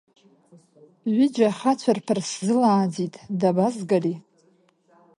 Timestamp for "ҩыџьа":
1.15-1.47